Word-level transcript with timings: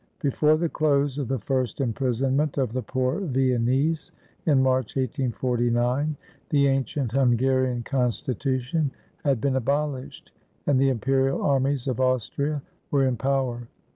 Before 0.19 0.57
the 0.57 0.67
close 0.67 1.19
of 1.19 1.27
the 1.27 1.37
first 1.37 1.79
imprisonment 1.79 2.57
of 2.57 2.73
the 2.73 2.81
poor 2.81 3.19
Viennese, 3.19 4.11
in 4.47 4.63
March, 4.63 4.95
1849, 4.95 6.15
the 6.49 6.65
ancient 6.65 7.11
Hungarian 7.11 7.83
constitution 7.83 8.89
had 9.23 9.39
been 9.39 9.55
abolished, 9.57 10.31
and 10.65 10.79
the 10.79 10.89
imperial 10.89 11.43
armies 11.43 11.87
of 11.87 11.99
Austria 11.99 12.63
were 12.89 13.05
in 13.05 13.15
power. 13.15 13.67